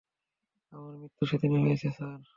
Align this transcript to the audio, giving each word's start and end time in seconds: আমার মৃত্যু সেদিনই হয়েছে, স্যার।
আমার 0.73 0.93
মৃত্যু 0.97 1.23
সেদিনই 1.25 1.61
হয়েছে, 1.63 1.87
স্যার। 1.91 2.21